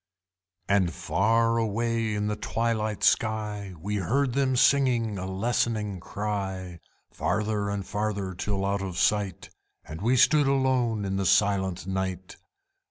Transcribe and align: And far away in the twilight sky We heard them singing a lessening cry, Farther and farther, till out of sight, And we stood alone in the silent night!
And 0.67 0.91
far 0.91 1.59
away 1.59 2.15
in 2.15 2.25
the 2.25 2.35
twilight 2.35 3.03
sky 3.03 3.75
We 3.79 3.97
heard 3.97 4.33
them 4.33 4.55
singing 4.55 5.19
a 5.19 5.27
lessening 5.27 5.99
cry, 5.99 6.79
Farther 7.13 7.69
and 7.69 7.85
farther, 7.85 8.33
till 8.33 8.65
out 8.65 8.81
of 8.81 8.97
sight, 8.97 9.51
And 9.85 10.01
we 10.01 10.17
stood 10.17 10.47
alone 10.47 11.05
in 11.05 11.17
the 11.17 11.25
silent 11.27 11.85
night! 11.85 12.37